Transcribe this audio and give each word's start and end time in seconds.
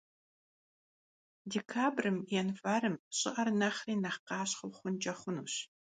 Dêkabrım— 1.49 2.17
yanvarım 2.35 2.95
ş'ı'er 3.17 3.47
nexhre 3.61 3.95
nexh 4.03 4.19
lhaxhşşe 4.25 4.67
xhunç'e 4.75 5.13
xhunuş. 5.19 5.53